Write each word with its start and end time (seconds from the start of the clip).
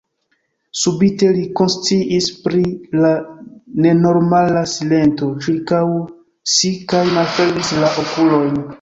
Subite 0.83 1.27
li 1.35 1.43
konsciis 1.59 2.29
pri 2.47 2.63
la 3.05 3.13
nenormala 3.87 4.65
silento 4.75 5.31
ĉirkaŭ 5.45 5.85
si 6.59 6.75
kaj 6.95 7.07
malfermis 7.15 7.75
la 7.87 7.97
okulojn. 8.07 8.63